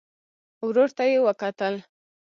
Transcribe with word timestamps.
ورور 0.67 0.89
ته 0.97 1.03
يې 1.11 1.17
وکتل. 1.27 1.73